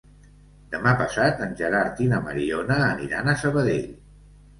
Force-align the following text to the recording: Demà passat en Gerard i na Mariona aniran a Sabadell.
Demà 0.75 0.93
passat 1.01 1.43
en 1.47 1.53
Gerard 1.59 2.01
i 2.05 2.07
na 2.13 2.21
Mariona 2.29 2.79
aniran 2.87 3.29
a 3.29 3.37
Sabadell. 3.43 3.85